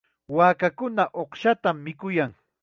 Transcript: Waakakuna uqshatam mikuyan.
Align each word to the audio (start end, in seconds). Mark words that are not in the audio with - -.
Waakakuna 0.37 1.03
uqshatam 1.25 1.77
mikuyan. 1.89 2.31